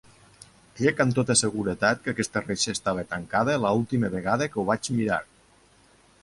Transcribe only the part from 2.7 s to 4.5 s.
estava tancada l'última vegada